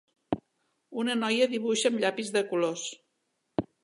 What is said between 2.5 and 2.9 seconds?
colors.